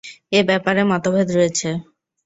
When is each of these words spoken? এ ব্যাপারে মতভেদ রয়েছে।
এ 0.31 0.39
ব্যাপারে 0.49 0.81
মতভেদ 0.91 1.27
রয়েছে। 1.37 1.69